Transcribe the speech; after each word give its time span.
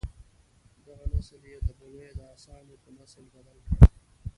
دغه 0.87 1.05
نسل 1.13 1.41
یې 1.51 1.57
د 1.67 1.69
بګیو 1.79 2.17
د 2.19 2.21
اسانو 2.35 2.73
په 2.83 2.89
نسل 2.97 3.25
بدل 3.33 3.57
کړ. 3.65 3.77